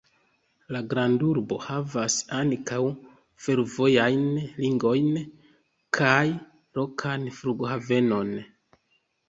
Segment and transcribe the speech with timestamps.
[0.75, 2.79] La grandurbo havas ankaŭ
[3.45, 4.25] fervojajn
[4.65, 5.13] ligojn
[6.01, 6.25] kaj
[6.81, 8.37] lokan flughavenon.